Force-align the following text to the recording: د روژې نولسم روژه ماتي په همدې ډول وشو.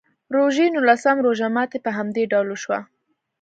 د 0.03 0.03
روژې 0.37 0.65
نولسم 0.75 1.17
روژه 1.25 1.47
ماتي 1.55 1.79
په 1.85 1.91
همدې 1.97 2.23
ډول 2.31 2.47
وشو. 2.49 2.79